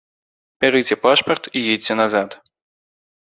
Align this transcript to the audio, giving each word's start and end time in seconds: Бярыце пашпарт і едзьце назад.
Бярыце 0.63 0.95
пашпарт 1.03 1.43
і 1.61 1.63
едзьце 1.75 1.93
назад. 2.01 2.29